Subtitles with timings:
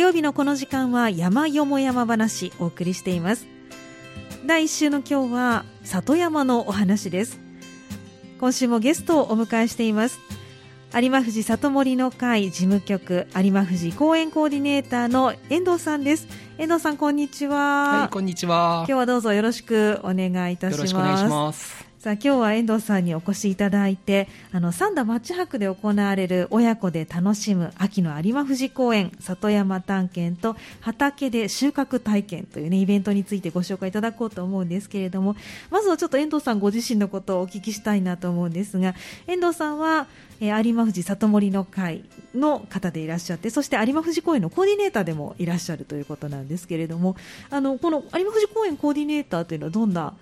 [0.00, 3.46] 曜日のこの時間は山よも山話お送りしています。
[4.46, 7.38] 第1週の今日は里山のお話です。
[8.40, 10.18] 今週もゲストをお迎えしています。
[10.94, 16.26] 有馬富士里森の会事務局有馬富士公園コーディネーターの遠藤さんです。
[16.56, 18.00] 遠藤さんこんにちは。
[18.00, 18.86] はいこんにちは。
[18.86, 20.76] 今日はどうぞよろしくお願いいたします。
[20.78, 35.36] よろしくお願いしますさあ今日は遠藤さんにお越しいただいてあの三田町博で行われる親子で楽しむ秋の有馬富士公園里山探検と畑で収穫体験というねイベントについてご紹介いただこうと思うんですけれども
[35.68, 38.94] まずはちょっと遠藤さんご自身のことをお聞きしたいなと思うんですが
[39.26, 40.06] 遠藤さんは、
[40.40, 42.02] えー有馬富士里森の会
[42.34, 47.14] の方でいらっしゃってそして有馬富士公園のコーディネーターでもいらっしゃるということなんですけれども
[47.50, 50.14] あのこの有馬富士公園コーディネーターというのはどんな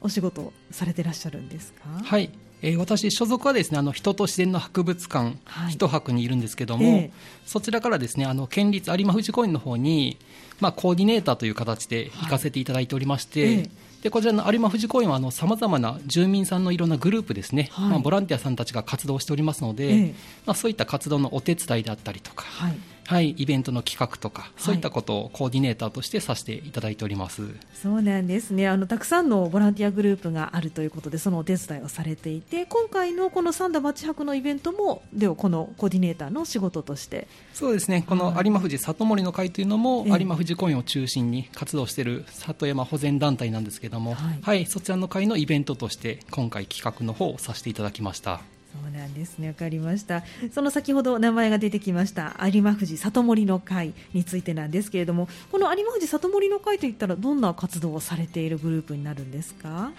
[0.00, 1.80] お仕事をされていらっしゃるんですか？
[2.04, 2.30] はい、
[2.62, 5.72] えー私所属はですねあの人と自然の博物館、はい。
[5.72, 7.10] 一博にいるんですけども、ええ。
[7.46, 10.18] そちらからですねあの県立有馬富士公園の方に
[10.60, 13.70] まあコーディネーターという形で行かせていただいておりまして、ええ。
[14.02, 17.88] でこちらの有馬富士公園はさまざまな住民さんのいろんなグループですね、はい。
[17.90, 20.14] まあ、ボランティアさんたちが活動しておりますので、ええ。
[20.46, 22.78] まあ、そういった活動のお手伝いであったりとか、はい
[23.08, 27.40] はい、イベントの企画とか、そういったことをコーディネーターとしてさせていただいております。
[27.72, 28.68] そうなんですね。
[28.68, 37.28] あのたくさんのボランティアグループがあるということでそのお手伝いをされていて今回のこの三田町博のイベントもではこのコーディネーターの仕事として。
[37.54, 40.12] そうですね、このはい有馬富士里森の会というのも、ええ。
[40.18, 44.66] 有馬富士公園を中心に活動している里山保全団体なんですけども、ははいい。
[44.66, 48.42] そちらの会のイベントとして、今回、企画の方をさせていただきました。
[48.82, 49.48] そうなんですね。
[49.48, 50.22] わかりました。
[50.52, 59.92] その先ほど名前が出てきました有馬富士里森の会についてなんですけれどもこの有馬富士里森の会といったらどんな活動をされているグループになるんですか？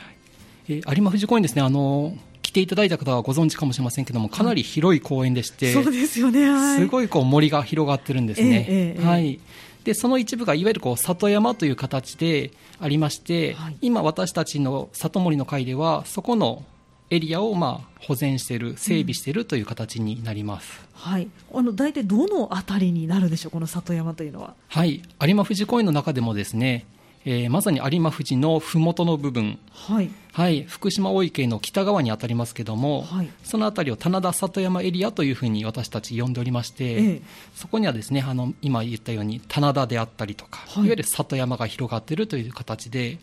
[0.68, 1.62] えー有馬富士公園ですね。
[1.62, 6.50] あの来ていただいた方はご存知かもしれませんけども、かなり広い公園でして、そうですよね。
[6.50, 6.80] はい。
[6.80, 8.66] すごいこう森が広がってるんですね。
[8.68, 9.06] ええええ。
[9.06, 9.40] はい。
[9.84, 13.78] でその一部がいわゆるこう里山という形でありまして、はい。
[13.82, 16.64] 今、私たちの里森の会では、そこの
[17.10, 20.86] エリアをまあ保全している、整備しているという形になります。
[20.94, 21.28] はい。
[21.54, 24.54] あの大体どのあたりになるでしょうこの里山というのは？
[24.68, 26.86] はい、有馬富士公園の中でもですね、
[27.26, 30.10] えーまさに有馬富士の麓の部分、はい。
[30.32, 33.30] はい、福島大池の北側に当たりますけども、はい。
[33.44, 37.22] その辺りを棚田里山エリアというふうに私たち呼んでおりまして、ええ。
[37.56, 40.84] そこにはですねあの今言ったように棚田であったりとか、はい。
[40.84, 43.18] い、わゆる里山が広がっているという形で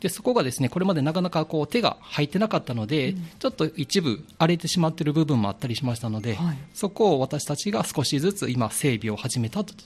[0.00, 6.58] でそこがですねこれまでなかなかこう手が入ってなかったので、ちょっと一部荒れてしまっている部分もあったりしましたので、はい。
[6.72, 9.76] そこを私たちが少しずつ今整備を始めたとい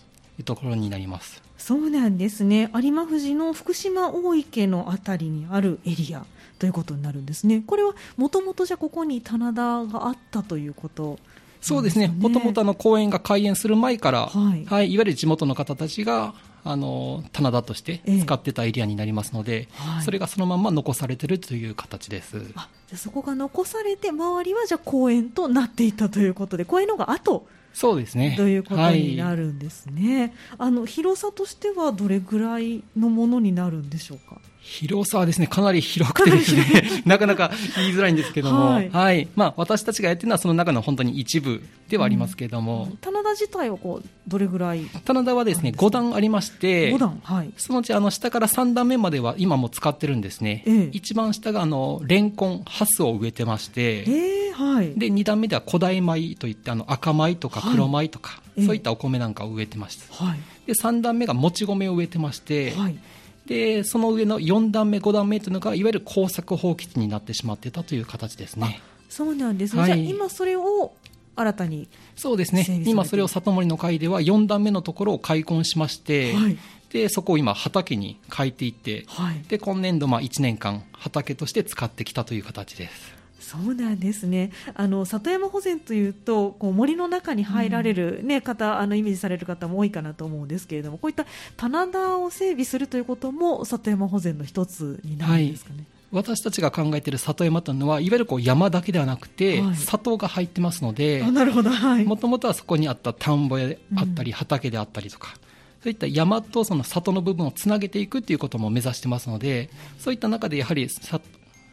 [0.41, 1.42] うところになります。
[1.58, 2.70] そうなんですね。
[2.75, 6.25] 有馬富士の福島大池のあたりにあるエリア
[6.58, 7.62] ということになるんですね。
[7.66, 11.19] これはもともとじゃあここに棚田があったということ
[11.60, 14.66] そうですね、もともとあの公園が開園する前から、はい。
[14.66, 20.02] はい、いわゆる地元の方たちがあの棚田として使ってたエリアになりますので、はい。
[20.02, 22.38] それがそのまま残されているという形です。
[22.56, 28.34] あじゃあそこが残されて周りはじゃあ公園となっていたということで公園の方が後そうですね。
[28.36, 29.36] ということになはい。
[29.36, 34.41] るんですね、あの広さとしてはどれぐらいのものになるんでしょうか？
[34.66, 39.22] 広さはですね、かなり広くてですね、なかなか言いづらいんですけども、ははい。
[39.25, 44.86] い、まあ、私たちがやってるのはその中の本当に一部ではありますけれども、棚田自体はこうどれぐらい？
[45.04, 47.52] 棚田はですね、なんですか？5段ありまして、5段はい。
[47.58, 50.64] そのうちあの下から3段目までは今も使ってるんですね。
[50.66, 50.88] ええ。
[50.92, 54.94] 一番下があのレンコン、ハスを植えてまして、えー、はい。
[54.98, 57.75] で2段目では古代米といってあの赤米とかはい。
[57.75, 58.66] 黒米とか、ええ。
[58.66, 60.25] そういったお米なんかを植えてました。
[60.25, 60.38] はい。
[60.66, 62.96] で3段目がもち米を植えてまして、はい
[63.47, 68.81] でその上の4段目、5段目というのがいわゆる耕作放棄地になってしまっていたという形ですね。
[69.09, 69.93] そうなんですね、はい。
[69.93, 70.93] じゃあ今それを
[71.37, 72.82] 新たにそうですね。
[72.87, 76.59] 今それを里森の会では4段目のところを開墾しまして、はい。
[76.91, 79.43] でそこを今、畑に変えていって、はい。
[79.49, 83.15] で今年度、まあ1年間、畑として使ってきたという形です。
[83.40, 84.50] そうなんですね。
[84.74, 95.84] あの里山保全というとこう森の中に入られる、ね方あのイメージされる方も多いかなと思うんですけれどもこういった棚田を整備するということも里山保全の一つになるんですかね。
[96.14, 99.75] 私たちが考えている里山というのは、いわゆるこう山だけではなくて、はい。
[99.75, 105.34] 里が入ってますので、あなるほど、はい、もともとはそこにあった田んぼであったり、畑であったりとか、
[105.82, 111.20] そういった山とその里の部分をつなげていくということも目指してますので、そういった中でやはりさ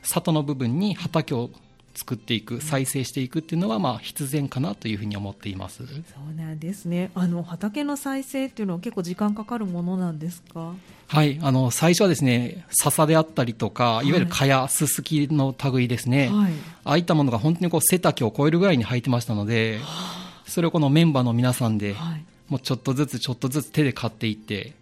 [0.04, 1.50] 里の部分に畑を
[1.94, 5.86] 作っていく、再生していくっていうのは、まあ、必然かなというふうに思っています。
[5.86, 7.12] そうなんですね。
[7.16, 10.74] あの畑の再生っていうのは結構時間かかるものなんですか？
[11.08, 14.08] はい、あの最初はですね笹であったりとか、い。
[14.08, 16.54] いわゆる蚊やススキの類ですね、はい。
[16.86, 19.80] ああいったものが本当にこう背丈を超えるぐらいに生えてましたので、
[20.48, 22.24] それをこのメンバーの皆さんで、はい。
[22.48, 24.74] もうちょっとずつちょっとずつ手で買っていって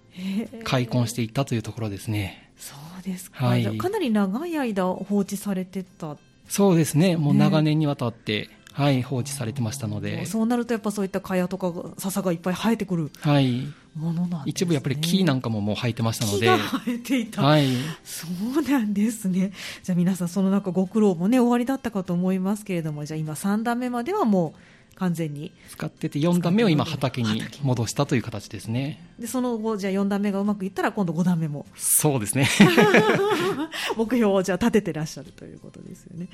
[0.63, 2.51] 開墾していったというところですね。
[2.57, 3.77] そうですか、はい。
[3.77, 6.17] かなり長い間放置されてた。
[6.47, 7.17] そうですね。
[7.17, 16.45] もう長年にわたって、はい、放置されてましたので、そうなるとやっぱそういった蚊帳とかが笹がいっぱい生えてくるはい、ものなんです、ね、一部やっぱり木なんかももう生えてましたので。
[16.45, 17.67] 木が生えていた、はい、
[18.03, 19.51] そうなんですね。
[19.83, 31.65] じゃあ皆さんその中ご苦労もね終わりだったかと思いますけれどもじゃあ今3段目まではもう完全に使ってて4段目を今畑に戻したという形ですねでその後じゃあ4段目がうまくいったら今度5段目も。
[31.75, 32.47] そうですね。
[33.97, 36.27] 目標をじゃあ立ててらっしゃるということですよね。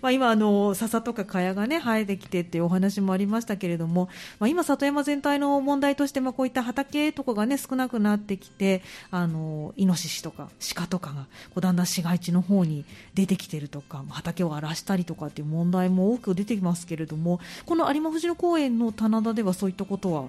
[0.00, 4.08] まあ、今あの笹とか茅がね生えてきてっていうお話もありましたけれども、
[4.40, 12.84] まあ、今里山全体の問題としてまあこういった畑とかがね少なくなってきてあのイノシシとか鹿とかがこうだんだん市街地の方に
[13.14, 20.24] 出てきてるとかまあ畑を荒らしたりとかっていう問題も多く出てきますけれどもこの有馬藤野公園の棚田ではそういったことは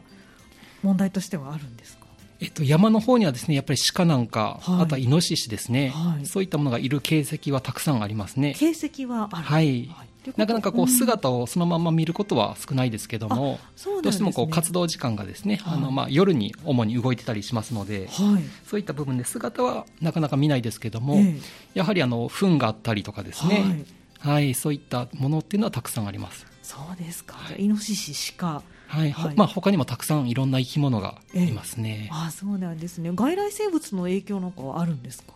[0.83, 2.02] 問題としてはあるんですか？
[2.43, 4.81] えっと、山の方にはですねやっぱり鹿なんか、はい。
[4.81, 6.25] あとはイノシシですね、はい。
[6.25, 8.53] そういったものがいる形跡はたくさんありますね。
[8.57, 9.43] 形跡はある。
[9.45, 9.89] はい。
[10.23, 14.03] といなかなかこううん姿をそのまま見ることは少ないですけども、そうなんね。
[14.03, 15.73] どうしてもこう活動時間がですね、はい。
[15.75, 18.43] あのまあ夜に主に動いてたりしますので、はい。
[18.67, 21.39] そういった部分で姿はなかなか見ないですけども、ええ。
[21.75, 23.85] やはりあの糞があったりとかですね、
[24.19, 26.45] はい、そういったものっていうのはたくさんあります。
[26.61, 28.63] そうですか、イノシシ、鹿、
[28.93, 29.35] はい、ほはい。
[29.35, 32.09] まあ他にもたくさんいろんな生き物がいますね。
[32.11, 35.33] あそうなんですね、外来生物の影響なんかはあるんですか、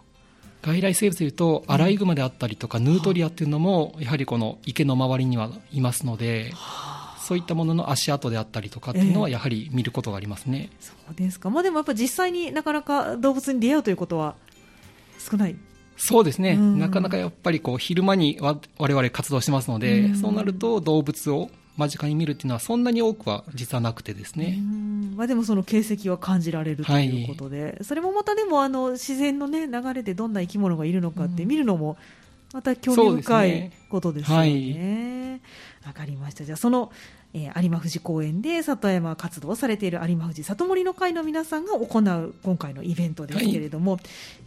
[0.62, 6.54] 外来生物でいうとアライグマであったりとかヌートリアっていうのもやはりこの池の周りにはいますので
[7.19, 9.33] そういったものの足跡であったりとかっていうのはええ。
[9.33, 14.36] やはり見ることがありますね、そうですか、まあ、でもやっぱ実際になかなか動物に出会うということは
[15.18, 15.56] 少ない、
[15.98, 16.54] そうですね。
[16.54, 16.80] うん。
[16.80, 20.15] なかなかやっぱりこう昼間にわ我々活動してますのでうん。
[20.15, 25.16] そうなると動物を間近に見るっていうのはそんなに多くは実はなくてですうね、ん。
[25.16, 31.98] まあ、でもその形跡は感じられるということで、それもまたでもあの自然の、ね、流れでどんな生き物がいるのかって見るのも、
[32.54, 35.42] また興味深いことですよね。
[35.86, 36.44] わ、かりました。
[36.44, 36.92] じゃあその、
[37.38, 44.00] えー有馬富士公園で里山活動をされている有馬富士里森の会の皆さんが行う今回のイベントですけれども、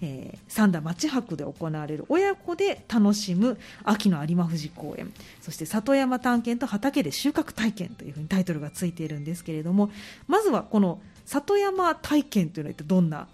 [0.03, 5.13] えー三田町博で行われる親子で楽しむ秋の有馬富士公園。
[5.41, 9.91] そして里山探検と畑で収穫体験というふうにタイトルがついているんですけれども
[10.27, 13.29] まずはこの里山体験というのはどんな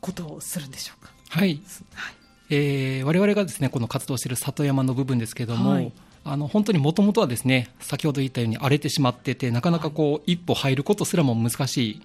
[0.00, 1.10] ことをするんでしょうか？
[1.30, 1.60] はい。
[1.94, 2.14] はい。
[2.50, 5.92] えー我々がですねこの活動している里山の部分ですけれども、はい
[6.26, 12.02] あの本当にもともとはですね先ほど言ったように荒れてしまっててなかなかこう、一歩入ることすらも難しい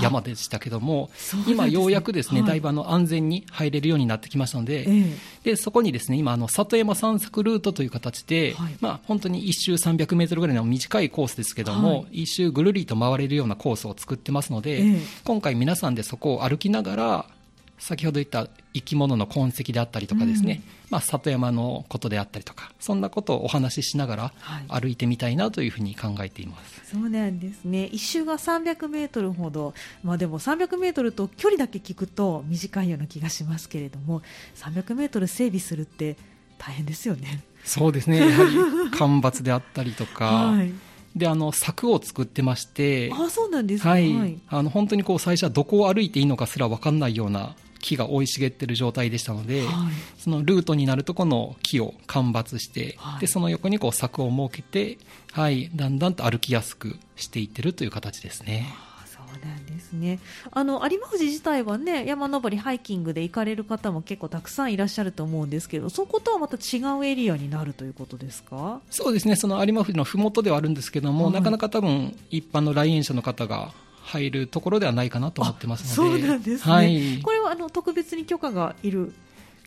[0.00, 1.44] 山でしたけども、ね。
[1.46, 2.48] 今ようやくですね、はい。
[2.48, 5.50] だいぶあの安全に入れるようになってきましたので、ええ。
[5.50, 8.76] でそこにですね今あの里山散策ルートという形で、はい。
[8.80, 12.22] まあ、本当に1周300メートルぐらいの短いコースですけども、はい。
[12.22, 14.98] 一周ぐるりと回れるようなコースを作ってますので、ええ。
[15.24, 17.26] 今回皆さんでそこを歩きながら
[17.82, 24.82] 先ほど言った生き物の痕跡であったりとかですね、まあ、里山のことであったりとかそんなことをお話ししながらはい。
[24.82, 26.92] 歩いてみたいなというふうに考えています。
[26.92, 27.86] そうなんですね。
[27.86, 29.74] 一周が300メートルほど、
[30.04, 34.22] まあ、でも300メートルと距離だけ聞くと短いような気がしますけれども
[34.54, 36.16] 300メートル整備するって
[36.58, 37.42] 大変ですよね。
[37.64, 38.18] そうですね。
[38.18, 40.72] やはり干ばつであったりとか、はい、
[41.16, 49.68] であの柵を作ってましてあそうなんですか、はい、あの本当にこう最初はどこを歩いていいのかすら分かんないような木が生い茂っている状態でしたので、はい。
[50.18, 53.20] そのルートになるとこの木を間伐して、はい。
[53.20, 54.96] でその横にこう柵を設けて、
[55.32, 58.68] はい、だんだんと歩きやすくしていってるという形ですね。
[58.72, 60.20] あそうなんですね。
[60.50, 68.80] あの有馬富士自体はね山登りハイキングで行かれる方も結構たくさんいらっしゃると思うんですけどそことはまた違うエリアになるということですか？
[68.90, 69.36] そうですね。
[69.36, 71.34] その有馬富士の麓ではあるんですけども、はい。
[71.34, 73.72] なかなか多分一般の来園者の方が
[74.12, 76.20] 入るところではないかなと思ってますので。
[76.20, 79.12] そうなんですね、はい、これはあの特別に許可がいる？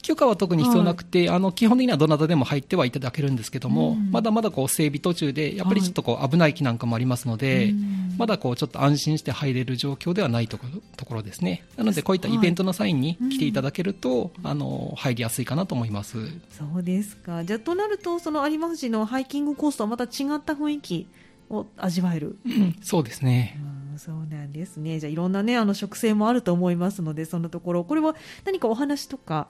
[0.04, 4.12] 許可は特に必要なくて、あの基本的にはどなたでも入ってはいただけるんですけども、うん。
[4.12, 8.14] まだまだこう整備途中で、やっぱりちょっとこう危ない木なんかもありますので、うん。
[8.16, 10.68] まだこうちょっと安心して入れる状況ではないとこ
[11.10, 11.64] ろですね。
[11.75, 16.20] なので、こういったイベントの際に来ていただけると、あの入りやすいかなと思います。
[16.52, 17.44] そうですか。
[17.44, 21.08] じゃあ、となると、その有馬富士のハイキングコースとはまた違った雰囲気
[21.50, 22.38] を味わえる？
[22.46, 22.75] うん。
[22.84, 23.60] そうですね。
[23.80, 25.00] うんそうなんですね。
[25.00, 29.48] じゃあ、いろんなね、あの、植生もあると思いますので、そのところ、これは何かお話とか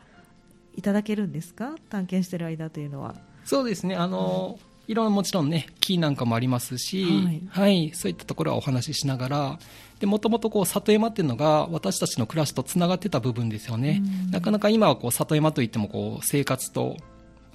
[0.75, 1.75] いただけるんですか？
[1.90, 3.16] 探検してる間というのは。
[3.44, 3.96] そうですね。
[3.96, 7.06] あの、いろんなもちろんね、木なんかもありますし、
[7.50, 9.60] ははいい、そういったところはお話ししながら、
[10.00, 14.02] で、もともとこう、里山っていうのが私たちの暮らしとつながってた部分ですよね。
[14.25, 16.98] うんなかなか今はこう、里山といってもこう、生活と、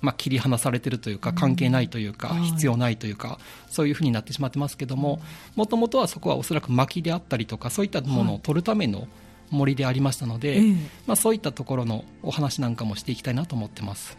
[0.01, 3.39] まあ、切り離されてるというか関係ないというか、はい必要ないというか
[3.69, 5.21] そういうふうになってしまってますけども
[5.57, 9.07] もともとはそこはおそらく薪であったりとかそういったものを取るための
[9.51, 10.73] 森でありましたので、ええ
[11.07, 14.17] まあ、そういったところのお話なんかもしていきたいなと思ってます。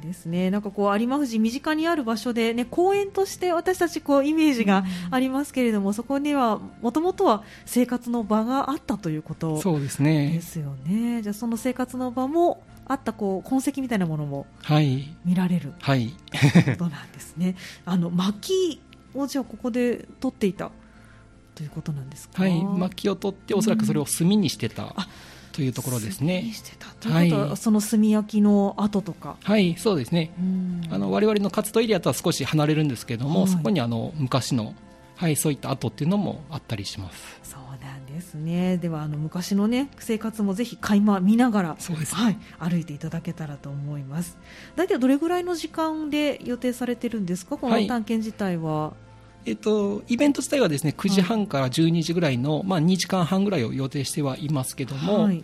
[0.00, 0.50] ですね。
[0.50, 11.22] なんかこう有馬富士身近にある場所でね公園として私たちこうイメージがありますけれども、そこにはもともとは生活の場があったということそうですでねすよね。
[11.22, 17.54] じゃあその生活の場もあったこう痕跡みたいなものもはい見られるはいことなんですね。
[17.86, 18.80] あの薪
[19.14, 20.72] をじゃあここで取っていた
[21.54, 22.42] ということなんですか？
[22.42, 25.08] はい、薪を取っておそらくそれを炭にしてたあ
[25.52, 26.52] というところです炭にね。
[26.52, 29.36] してたということは、はいその炭焼きの跡とか。
[29.44, 30.32] はい、そうですね。
[30.38, 34.74] うんあの我々の活動エリアとは少し離れるんですけれども、はいそこにあの昔の、
[35.14, 37.38] はい、そういった跡っていうのもあったりします。
[38.20, 38.76] ですね。
[38.76, 44.36] ではあの昔のね生活もぜひ垣間見ながら、はい、歩いていただけたらと思います。
[44.76, 48.92] 大体どれぐらいの時間で予定されてるんですか、このはい探検自体は。
[49.46, 55.42] えっと、イベント自体はですね9時半から12時ぐらいの、まあ、2時間半ぐらいを予定してはいますけども、はい、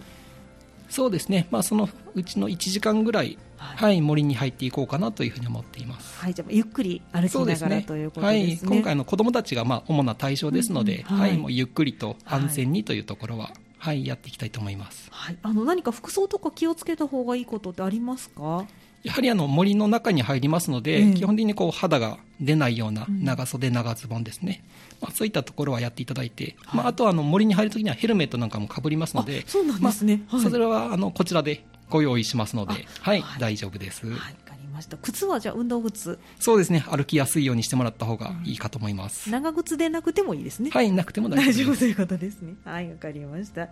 [0.90, 6.18] そうですね、まあ、そのうちの1時間ぐらい、はいはい、森に入っていこうかなというふうに思っています。
[6.18, 8.70] はい、じゃあゆっくり歩きながらということですね。
[8.70, 15.08] はい、今回の子どもたちがまあ主な対象ですので、うんうんはいはいもうゆっくりと安全にというところは、はいやっていきたいと思います。
[15.10, 18.66] はい、あの何か服装とか気をつけた方がいいことってありますか？
[19.02, 24.64] やはりあの森の中に入りますので、ええ基本的にこう肌が出ないようなうん長袖、長ズボンですね、
[25.00, 30.22] まあ、そういったところはやっていただいて、はいまあ、あとはあの森に入るときにはヘルメットなんかもかぶりますのであ、そうなんですね。
[30.26, 34.96] はい、それはあのこちらでご用意しますので、はいはい大丈夫です、はい、わかりました。
[34.96, 39.30] 靴はじゃあ運動靴、そうですね、歩きやすいようにしてもらった方がいいかと思います。
[39.30, 40.70] 長靴でなくてもいいですね。
[40.70, 42.54] はい、なくても大大丈夫ということですね。
[42.64, 43.68] はい、わかりました。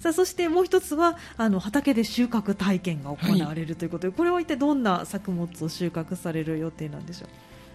[0.00, 7.28] さあ、そしてもう一つは、あの畑で収穫体験が行われるということで、これは一体どんな作物を収穫される予定なんでしょう？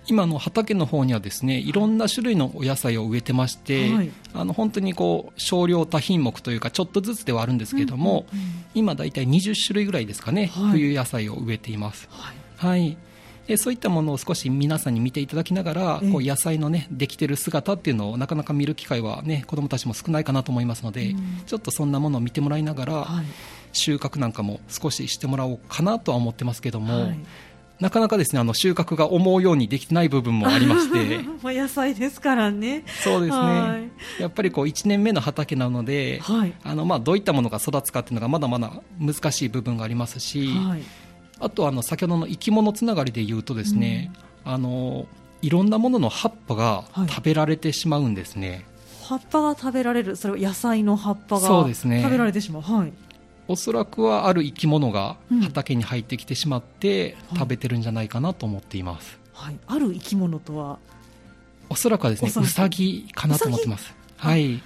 [0.08, 4.12] 今の畑の方にはですねいろんな種類のお野菜を植えてまして、はい。
[4.34, 8.52] あの本当にこう少量多品目というかちょっとずつではあるんですけれども、うんうんうん。
[8.74, 10.72] 今大体20種類ぐらいですかね、はい。
[10.72, 12.36] 冬野菜を植えています、はい。
[12.58, 12.98] はい、
[13.48, 16.12] でそういったものを少し皆さんに見ていただきながら、ええ。
[16.12, 21.42] こう野菜のねできてる姿っていうのをなかなか見る機会はね子どもたちも少ないかなと思いますので、うん。
[21.46, 23.26] ちょっとそんなものを見てもらいながら、はい。
[23.74, 27.20] 収穫なんかも少ししてもらおうかなとは思ってますけども、はい
[27.80, 32.84] なかなかですねあの収穫が思うようにできてない部分もありまして まあ野菜ですからね。
[33.04, 36.54] そうですはねやっぱりこう1年目の畑なので、はい。
[36.64, 40.82] あのまあどういったものが育つかっていうのがまだまだ難しい部分がありますし、はい。
[41.40, 44.12] あとはあの先ほどの生き物つながりで言うとですね、
[44.44, 45.08] あの
[45.42, 48.66] いろんなものの葉っぱがはい食べられてしまうんですね、
[49.04, 52.62] 葉っぱが食べられる、それは野菜の葉っぱがそうですね食べられてしまう。
[52.62, 52.94] はい。
[53.48, 55.42] おそらくはある生き物がうん。
[55.42, 57.39] 畑に入ってきてしまってはい。
[57.39, 59.58] 食べてるんじゃないかなと思っています、はい。
[59.68, 60.80] ある生き物とは、
[61.70, 62.50] おそらくはですねおそらく。
[62.50, 63.94] ウサギかなと思ってます。
[64.20, 64.56] サはい。
[64.56, 64.60] っ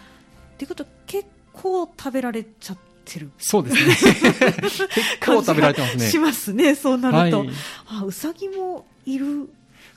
[0.58, 3.32] ていうことは結構食べられちゃってる。
[3.38, 3.96] そうですね。
[4.62, 4.88] 結
[5.26, 6.10] 構食べられてますね。
[6.10, 7.40] しますね、そうなると。
[7.40, 7.50] はい。
[7.88, 9.50] あ、うさぎもいる？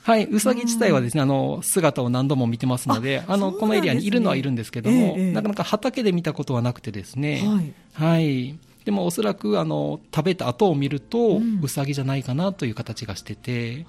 [0.03, 3.57] はい、ウサギ自体はですね、あの、姿を何度も見てますので、あの、ね。
[3.59, 5.31] このエリアにいるのはいるんですけども、ええええ。
[5.31, 7.73] なかなか畑で見たことはなくてですね、はい。
[7.93, 8.59] はい。
[8.85, 13.85] でもおそらく、あの、食べた後を見ると、うんウサギじゃないかなという形がしてて、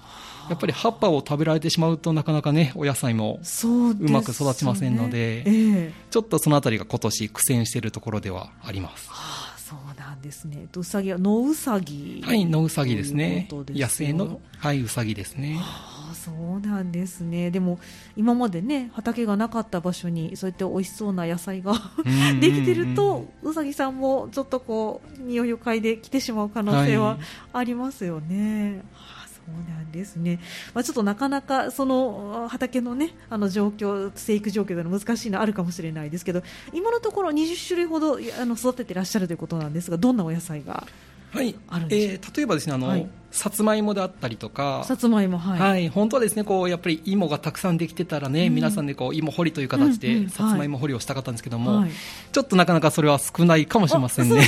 [0.49, 9.09] やっぱり葉っぱを食べられてしまうとなかなかね、お野菜も、そうまく育ちませんのでええちょっとそのあたりが今年苦戦しているところではあります。
[9.09, 10.57] はあ、そうなんですね。
[10.61, 12.23] えっとうさぎは野うさぎ。
[12.25, 15.57] はい、野ウサギですね野生の、はい、ウサギですね。
[15.57, 15.96] はあ、
[16.27, 17.51] そうなんですね。
[17.51, 17.79] でも
[18.15, 27.17] 今までね畑がなかった場所にそうやって美味しそうな野菜がうんできてるとうさぎさんもちょっとこう匂いを嗅いで来てしまう可能性ははい
[27.53, 28.81] ありますよね。
[28.93, 30.39] はあそうなんですね。
[30.73, 36.43] まあ、ちょっとなかなかそのあ畑のねあの状況生育状況での難しいのあるかもしれないですけど
[36.73, 40.85] 今のところ20種類ほどあの育ててらっしゃるということなんですがどんなお野菜が
[41.31, 42.13] はいあるんでしょう？
[42.15, 44.83] えー例えばですねあの、はいさつまいもであったりとか。
[44.85, 48.55] さつまいもはい、はい、本当はですねこうやっぱり芋がたくさんできてたらね、うん。
[48.55, 51.91] 皆さんでこう芋掘りという形うんうんでさつまいも掘りをしたかったんですけども、はい。
[52.31, 54.47] ちょっとなかなかそれは少ないかもしれませんね。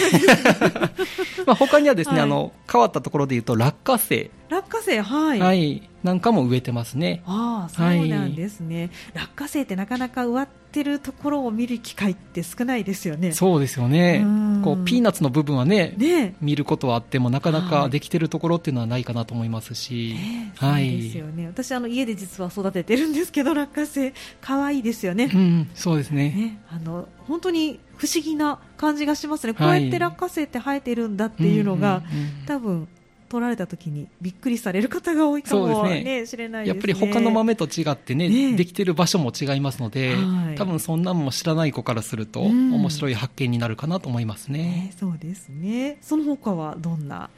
[1.46, 2.24] まあ他にはですね、はい。
[2.24, 7.22] あの変わったところで言うと落花生、落花生はい、はいなんかも植えてますね。
[7.26, 13.34] ああそうなんですね、落花生ってなかなか植わってるところを見る機会って少ないですよね。
[13.34, 14.22] そうですよね。
[14.24, 14.62] うん。
[14.64, 16.36] こうピーナッツの部分はねね。
[16.42, 17.70] 見ることはあってもなかなはい。
[17.70, 21.48] かできてるところっていうのはないかなと思いますし、ねはそうですよい、ね。
[21.48, 24.14] 私あの家で実は育ててるんですけど落花生。
[24.42, 25.30] 可愛いですよね。
[25.34, 25.38] う。
[25.38, 26.30] ん、そうですね。
[26.30, 29.54] ねあの本当に不思議な感じがしますね。
[29.54, 32.04] こうはいやって落花生って生えてるんだっていうのが、
[32.46, 32.88] 多分
[33.30, 36.26] 取られた時にびっくりされる方が多いかも、ね。
[36.26, 36.74] しれないですね。
[36.74, 38.58] やっぱり他の豆と違ってね、ね。
[38.58, 40.56] できてる場所も違いますので、はい。
[40.56, 42.74] 多分そんなんも知らない子からすると、うん。
[42.74, 44.60] 面白い発見になるかなと思いますね。
[44.60, 45.98] ねそうですね。
[46.02, 47.30] その他はどんな？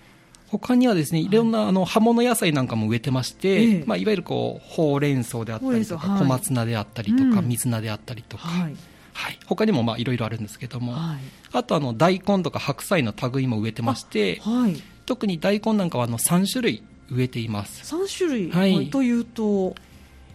[0.48, 1.30] 他にはですね、い。
[1.30, 3.84] ろんなあの葉物野菜なんかも植えてまして、ええ。
[3.86, 7.48] まあ、いわゆるこうほうれん草であったりとか、小松菜であったりとか、うん。
[7.48, 8.76] 水菜であったりとか、はい。
[9.14, 11.18] はい、他にもまあいろいろあるんですけども、はい。
[11.52, 17.86] あとあの大根とか白菜の類も植えてまして、はい特に大根なんかはあの3種類植えています。
[17.86, 18.90] 三種類、はい。
[18.90, 19.76] というと？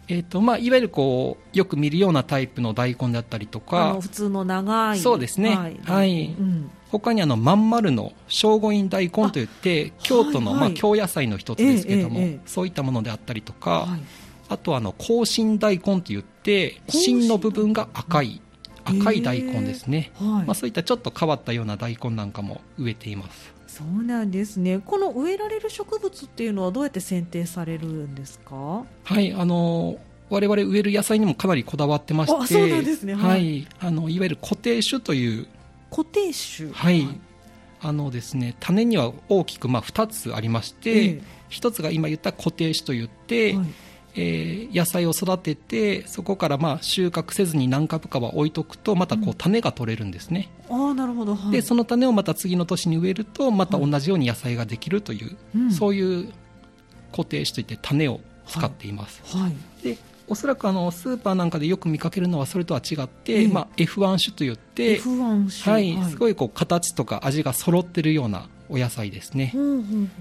[0.06, 4.98] えーとまあ、いわゆるこうよく見るようなタイプの大根であったりとあかの普通の長い。
[4.98, 5.56] そうですね。
[5.56, 6.26] はい、はい。
[6.38, 6.70] うん。
[6.90, 10.70] 他にあのまん丸の聖護院大根といって京都の、はいはい。
[10.72, 14.00] まあ、京野菜の一つですけども、ええええそういったものであったりとか、はい。
[14.50, 18.42] あとはあの甲信大根といって芯の部分が赤い
[18.84, 20.28] 赤い大根ですね、はい。
[20.44, 24.80] まあ、そういったちょっと変わったような大根なんかも植えていますそうなんですね。
[24.84, 28.84] この植えられる植物っていうのはどうやって選定されるんですか？
[29.04, 29.98] はいあの
[30.30, 33.14] 我々植える野菜にもかなりこだわってましてあそうなんですね。
[33.14, 33.22] はい。
[33.24, 35.46] はい、あのいわゆる固定種という
[35.90, 36.72] 固定種。
[36.72, 37.06] はい、
[37.80, 41.22] あのですね種には大きくまあ2つありまして、ええ。
[41.50, 43.66] 1つが今言った固定種といって、はい
[44.16, 49.30] えー野菜を育ててそこからまあ収穫せずに何株かは置いとくとまたこうん。
[49.30, 55.72] う種が取れるんですね、ああなるほど、はい、でその種をまた次の年に植えるとまた同じように野菜ができるという、うん。
[55.72, 56.32] そういう
[57.12, 59.52] 固定種といって種を使っています、はい。
[59.82, 63.48] でおそらくあのスーパーなんかでよく見かけるのはそれとは違って、ええ。
[63.48, 65.72] まあ、F1 種といって、F1 種。
[65.72, 66.10] はい。
[66.10, 69.52] すごいこう形とか味が揃ってるようなお野菜ですね、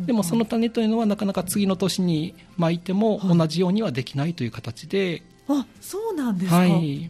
[0.06, 3.38] でもその種というのはなかなか次の年に巻いてもはい。
[3.38, 7.10] 同じようにはできないという形で、あそうなんですか、はい、い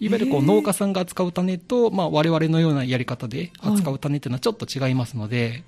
[0.00, 5.64] ゆるこう農家さんが扱う種と、まあ、我々のようなやり方で扱う種というのはちょっと違いますので、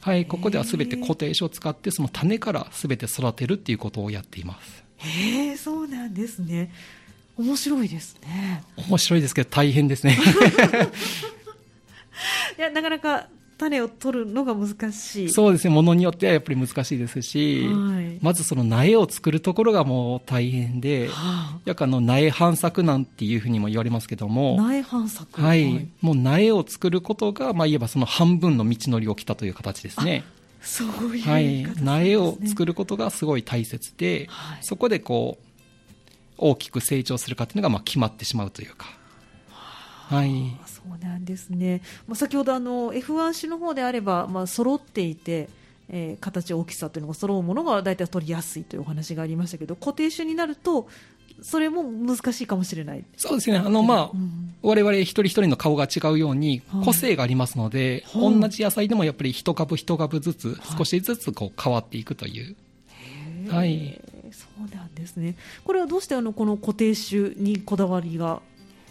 [0.00, 4.84] はい、ここでは全て固定種を使ってその種から全て育てるっていうことをやっています。
[4.98, 6.72] へえそうなんですね。
[7.36, 8.64] 面白いですね。
[8.88, 10.18] 面白いですけど大変ですね。
[12.58, 13.28] いやなかなか
[13.58, 15.30] 種を取るのが難しい。
[15.30, 15.74] そうですね。
[15.74, 18.18] ものによってはやっぱり難しいですし、はい。
[18.22, 25.42] まずその苗を作るところがもう大変では約あの苗反作なんていうふうにも言われますけどあ、も苗反作？
[25.42, 30.24] はい、もう苗を作ることが、まあ、言えばその半分の道のりを来たという形ですね。
[30.60, 31.66] そういうはい。
[31.82, 34.58] 苗を作ることがすごい大切で、はい。
[34.62, 35.44] そこでこう
[36.38, 38.86] 大きく成長するかというのがまあ決まってしまうというか。
[40.08, 45.48] はい、あそうなんですね、まあ、先ほどあの F1 種の方であれば、まあ揃っていて、
[45.88, 50.88] えー形、大きさというのが揃うものが大体取りやすいというお話がありましたけど固定種になると
[51.40, 53.04] それも難しいかもしれない。
[53.16, 53.58] そうですね。
[53.58, 62.56] あの、まあ、うん我々一人一人の顔が違うようにはい個性がありますので、はい同じ野菜でもやっぱり一株一株ずつはい少しずつこう変わっていくという。
[62.88, 64.00] へーはい
[64.32, 65.36] そうなんですね。
[65.64, 68.42] これはどうしてあのこの固定種にこだわりが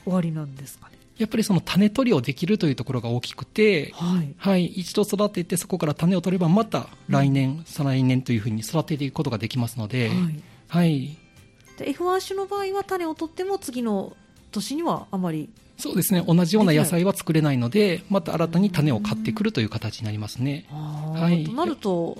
[0.06, 0.94] おありなんですかね？
[1.18, 4.34] やっぱりその種取りをできるというところが大きくて、はい。
[4.38, 10.44] はい、一度育ててそこから種を取ればまた来年、再来年というふうに育てていくことができますので、はい。
[10.70, 11.18] はい、
[11.78, 14.16] で F1 種の場合は種を取っても次の
[14.52, 20.66] 年にはあまりそうですね、同じような野菜は作れないので、また新たに種を買ってくるという形になりますね。
[20.72, 21.44] はい。
[21.44, 22.18] となると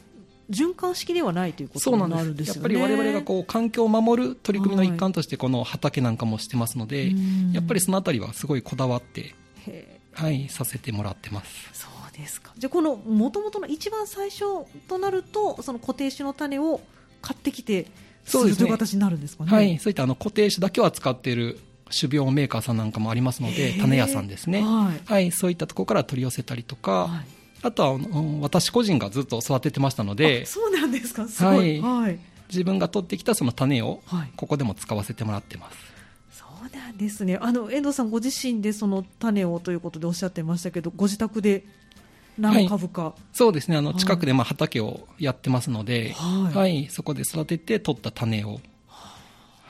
[0.50, 2.74] 循環式ではないということになるんですよね。
[2.74, 9.34] やっぱり我々がこう環境を守る取り組みの一環としてこの畑なんかもしてますので、うんやっぱりそのあたりはすごいこだわって、
[9.66, 11.70] へはい、させてもらってます。
[11.74, 12.54] ーそうですか。
[12.58, 16.82] じゃあこの元々の一番最初となるとその固定種の種を
[17.22, 17.86] 買ってきて
[18.24, 19.52] すそうですね形になるんですかね。
[19.52, 24.62] はい、そういったあの固定種だけを扱っている種苗メーカーさんなんかもありますので、種屋さんですね。
[24.62, 31.28] はいはい、そういったところから取り寄せたりとか、はいあとは、うん私個人がずっと育ててましたのであ、そうなんですか。
[31.28, 31.82] すごい。
[31.82, 32.20] はい。
[32.50, 35.78] 自分が取ってきたその種をはいここでも使わせてもらってます。
[36.32, 37.38] そうなんですね。
[37.42, 41.66] あの遠藤さんご自身でその種をということでおっしゃってましたけど、ご自宅で
[42.38, 48.60] 何株か、そうですね、あのはい近くでまあ畑をやってますので、はいはい、そこで育てて取った種を、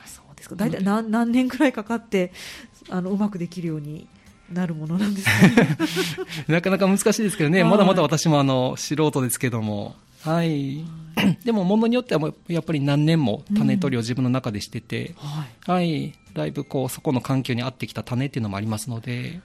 [0.05, 0.55] そうですか。
[0.55, 2.31] 大体何何年くらいかかって
[2.89, 4.07] あのうまくできるように
[4.51, 5.77] なるものなんですかね。
[6.47, 7.71] なかなか難しいですけどね、はい。
[7.71, 10.85] まだまだ私もあの素人ですけども、はい、
[11.43, 15.71] でも、ものによってはもうやっぱり何年も種取りを自分の中でしてて、はい。
[15.71, 19.41] はい、だいぶこうそこの環境に合ってきた種っていうのもありますので、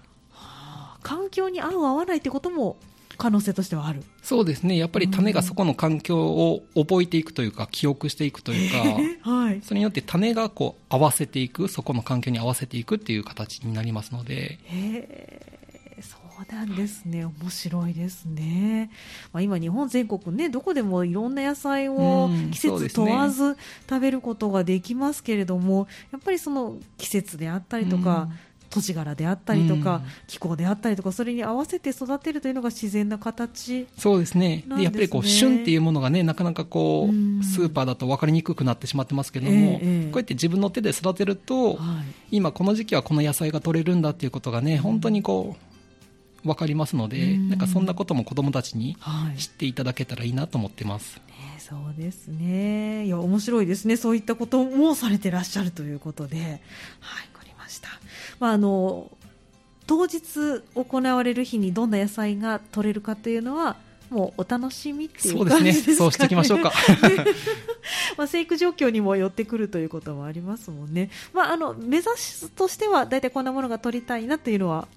[1.03, 2.77] 環境に合う合わないってことも
[3.19, 4.03] 可能性としてはある。
[4.23, 9.61] そうですね、やっぱり種がそこの環境を覚えていくというか、記憶していくというか、はい。
[9.63, 14.59] それによって種がこう合わせていく、そこの環境に合わせていくっていう形になりますので、
[16.01, 17.25] そうなんですね。
[17.25, 18.91] 面白いですね、
[19.33, 23.57] まあ、今日本全国ねどこでもいろんな野菜をうん季節問わず
[23.89, 28.29] 食べることができますけれども、やっぱりその季節であったりとか、
[28.73, 34.65] 土地柄であったりとか、うん気候であったりとかそれに合わせて育てるというのが自然な形そうですね。
[34.77, 45.57] でやっぱりこう、旬っていうものがね、なかなかこうんう、スーパーだと分かりにくくなってしまってますけども、ええええこうやって自分の手で育てると、はい今この時期はこの野菜が取れるんだっていうことがね、本当にこ
[46.45, 51.17] う、分かりますので、うんなんかそんなことも子供たちにはい知っていただけたらいいなと思ってます。
[51.17, 51.23] ね
[51.59, 53.07] そうですね。
[53.07, 53.97] いや、面白いですね。
[53.97, 56.37] そういったこともされてらっしゃるということで。
[56.37, 57.89] はい、わかりました。
[58.43, 59.09] まあ、あの、
[59.87, 60.21] 当日
[60.75, 63.77] 行われる日にどんな野菜が取れるかというのは、
[64.11, 65.73] もうお楽しみっていそううですね。
[65.73, 65.97] 感じですかね。
[65.97, 66.73] そうしていきましょうか。
[68.19, 71.09] まあ、生育状況にも寄ってくるということもありますもんね。
[71.33, 74.89] まあ、あの、目指しとしては、大体こんなものが取りたいなというのは、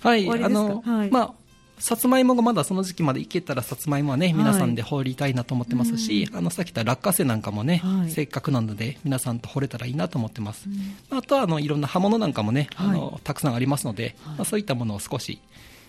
[0.00, 1.34] はい、あの、はいまあ、
[1.80, 8.10] さつまいもがまだその時期までいけたら、さつまいもはね、皆さんで掘りたいなと思ってますし、あの、さっき言った落花生なんかもね、はい。
[8.10, 10.68] せっかくなので、皆さんと掘れたらいいなと思ってます。
[11.10, 14.36] あとは、あの、いろんな葉物なんかもね、あの、はたくさんありますので、はい。
[14.38, 15.40] まあ、そういったものを少し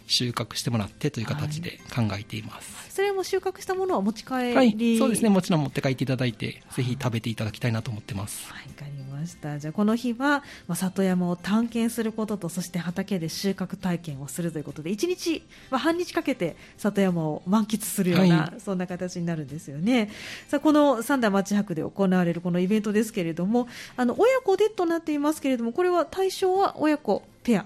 [0.09, 2.89] 収穫してもらってという形で考えています。
[2.89, 8.51] それも収穫したものは持ち帰り、はい、そうですね、もちろん持って帰っていただいて、ぜひ食べていただきたいなと思ってます。
[8.51, 9.59] はい、わかりました。
[9.59, 20.09] じゃあこの日は、まあ、里山を探検することと、そして畑で収穫体験をするということで、一日、まあ、半日かけて里山を満喫するような、はいそんな形になるんですよね。
[20.47, 27.65] さあ、この三田町博で行われるこのイベントですけれども、あの、親子でとなっていますけれども、これは対象は親子ペア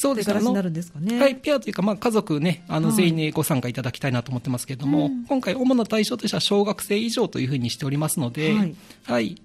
[0.00, 1.20] そうですになるんですかね。
[1.20, 2.96] はい、ペアというか、まあ、家族ね、あのはい。
[2.96, 5.24] 全員にご参加いただきたいなと思ってますけれども、うん。
[5.24, 9.42] 今回、主な対象としては小学生以上というふうにしておりますので、ははいい、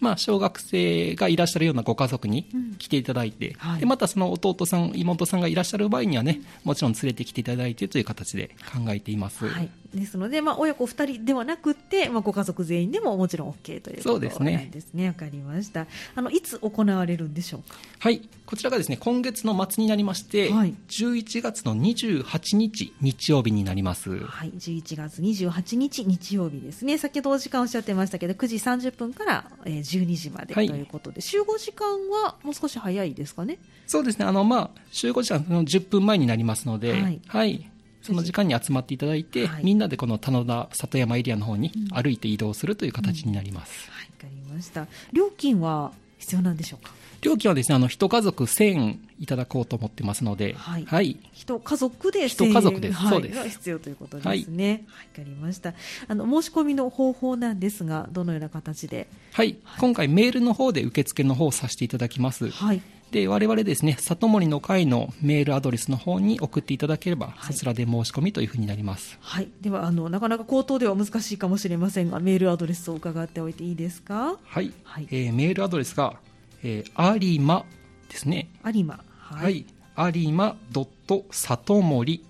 [0.00, 9.48] まあ、小学生がいらっしゃるようなご家族にうん来ていただいて、はいでまたその弟さん、妹さんがいらっしゃる場合にはね、もちろん連れてきていただいてという形で考えています。
[9.48, 15.08] はい、ですので、まあ、親子2人ではなくて、まあ、ご家族全員でももちろん OK ということですねすね。
[15.08, 15.86] わかりました。
[16.14, 17.76] あのいつ行われるんでしょうか？
[17.98, 24.18] はい、こちらがですね、今月の末になりまして、はい11月の28日日曜日になります。
[24.24, 26.98] はい、11月28日日曜日ですね。
[26.98, 33.58] 先ほどお時間おっしゃってましたけど、9時30分から、えー12時までとはいいうことで、集合時間はもう少し早いですかね？
[33.86, 37.66] そうですね、あの、まあ、集合時間の10分前になりますので、ははいい。
[38.02, 43.90] その時間に集まっていただいて、はいみんなでこの棚田里山エリアの方に歩いて移動するという形になります。
[43.90, 44.86] はい、わかりました。
[45.12, 46.92] 料金は必要なんでしょうか？
[47.26, 51.18] 料金はですね、あの、一家族1000円いただこうと思ってますので、はいはい。
[51.34, 54.84] 一家族で一家族ですはいそうですが必要ということですね。
[54.88, 55.74] はい、わ、かりました。
[56.08, 59.08] あの申し込みの方法なんですが、どのような形で？
[59.32, 59.56] はい。
[59.78, 62.50] 今回メールの方で受付の方をさせていただきます。
[62.50, 62.82] はい。
[63.10, 69.16] で、我々ですね、里森の会のメールアドレスの方に送っていただければ、はいそちらで申し込みというふうになります。
[69.20, 74.36] はい、ではあのなかなか口頭では難しいかもしれませんがメールアドレスを伺っておいていいですか？
[74.44, 74.72] はい。
[74.84, 76.14] はいえーメールアドレスが、
[76.62, 77.64] えー、有馬
[78.08, 78.48] ですね。
[78.64, 79.66] 有馬ははい。
[79.98, 82.24] 有馬里森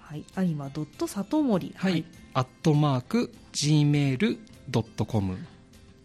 [0.00, 5.38] はい、有馬ドット里森はい、アットマーク gmail.com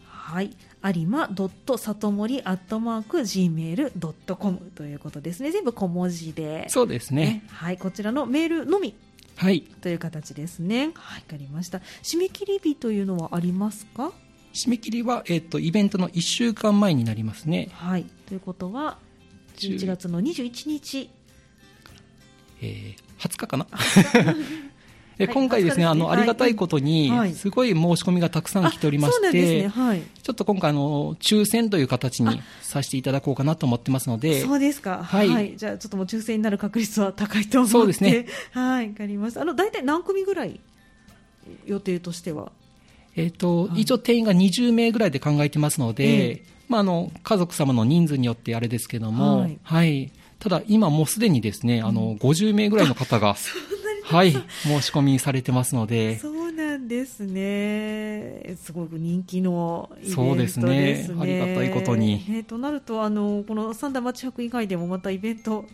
[0.05, 0.55] はい、
[0.95, 4.71] 有馬ドット里森アットマーク gmail ドットコム。
[4.75, 5.51] ということですね。
[5.51, 6.65] 全部小文字で。
[6.69, 7.43] そうですね。
[7.49, 7.77] はい。
[7.77, 8.95] こちらのメールのみ。
[9.35, 9.61] はい。
[9.61, 10.91] という形ですね。
[10.95, 11.21] はい。
[11.21, 11.79] わかりました。
[12.01, 14.11] 締め切り日というのはありますか？
[14.53, 18.05] 締め切りは、えっとイベントの1週間前になりますね、はい。
[18.27, 18.97] ということは
[19.57, 21.09] 11月の21日。
[22.61, 23.67] えー20日かな？
[25.17, 26.17] ではい今回ですね、20あの、はい。
[26.17, 29.67] ありがたいことにはい、すごい申し込みがたくさん来ておりまして、ね。
[29.67, 30.01] はい。
[30.01, 34.97] ちょっと今回、あの、抽選という形にさせていただこうかなと思ってますので、そうですか。
[34.97, 35.03] は。
[35.03, 35.53] はい。
[35.53, 37.71] いじゃあ、ちょっともう抽選になる確率は高いと思って。
[37.71, 38.25] そうですね。
[38.51, 39.39] はい、わかります。
[39.39, 40.59] あの、大体何組ぐらい
[41.67, 42.51] 予定としては？
[43.15, 43.81] えっ、と、はい。
[43.81, 46.43] 一応定員が20名ぐらいで考えてますので、ええ。
[46.69, 50.03] まあ、あの、家族様の人数によってあれですけども、ははい。
[50.03, 50.11] い。
[50.39, 53.35] ただ、今もうすでにですね、あの、50名ぐらいの方が、
[54.03, 58.55] はい、申し込みされてますので、そうなんですね。
[58.61, 60.65] すごく人気のイベントですね。
[60.65, 61.21] そうですね。
[61.21, 62.29] ありがたいことに。
[62.29, 65.65] ねとなると、あの、この三田町博以外でもまたイベント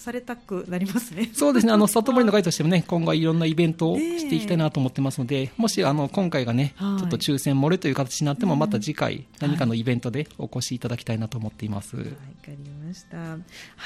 [0.00, 1.30] されたくなりますね。
[1.34, 11.96] そうですね、あの、里森の会としてもね、 今後はいろんなイベントをしていきたいなと思ってますので、もし、あの、今回がね、はいちょっと抽選漏れという形になっても、うんまた次回、何かのイベントでお越しいただきたいなと思っています。
[11.96, 12.16] はい、わか
[12.48, 13.16] りました。
[13.18, 13.38] は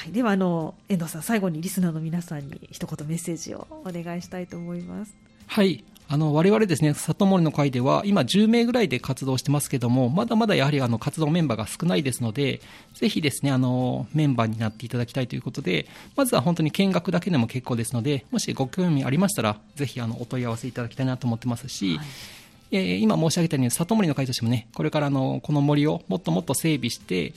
[0.07, 5.13] い、では、あの、遠藤さん、最後にリスナーの皆さんに一言メッセージをお願いしたいと思います。
[5.47, 5.83] はい。
[6.07, 12.61] あの我々ですね、里森の会では今10名ぐらいで活動してますけども、まだまだやはりあの活動メンバーが少ないですので、
[12.93, 22.07] ぜひですね、あのメンバーになっていただきたいということで、まずは本当に見学だけでも結構ですので、もしご興味ありましたら、ぜひあのお問い合わせいただきたいなと思ってますし、はい。
[22.71, 27.33] えー、今申し上げたように、里森の会としてもね、これからあのこの森をもっともっと整備して、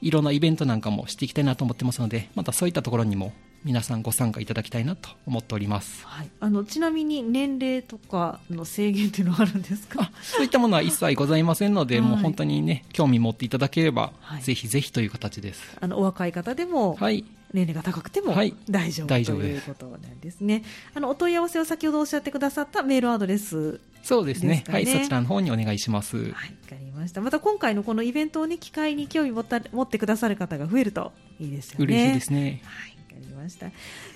[0.00, 3.32] いろんなイベントなんかもしていきたいなと思ってますので、またそういったところにも
[3.64, 10.10] 皆さんご参加いただきたいなと思っております、はい、あのちなみに年齢とかの制限というのはあるんですか？
[10.22, 15.76] そういったものは一切ございませんので、はい、もう本当にね興味持っていただければ、はい、ぜひぜひという形です。
[15.80, 18.34] あのお若い方でも、はい、年齢が高くても
[18.70, 20.62] 大丈夫、はい、ということなんですね。
[20.94, 26.16] あのお問い合わせを先ほどおっしゃってくださったメールアドレスそうですね、はい、そちらの方にお願いします。
[26.16, 26.44] はい、わか
[26.80, 27.20] りました。
[27.20, 31.84] また今回のこのイベントをね、機会に興味持った持ってくださる方が増えるといいですよね。
[31.84, 32.62] 嬉しいですね。
[32.64, 33.66] はい、わかりました。
[33.66, 33.74] 今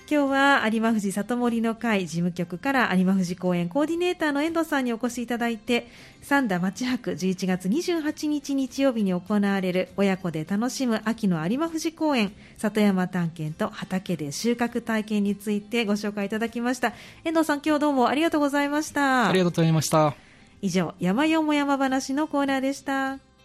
[0.08, 5.88] 日は有馬富士里森の会事務局から有馬富士公園コーディネーターの遠藤さんにお越しいただいて
[6.22, 16.92] 三田町博11月28日日曜日に行われる親子で楽しむ秋の有馬富士公園里山探検と畑で収穫体験についてご紹介いただきました。
[17.24, 19.28] 遠藤さん今日どうもありがとうございました。
[19.28, 20.14] ありがとうございました。
[20.60, 23.18] 以上山よも山話のコーナーでした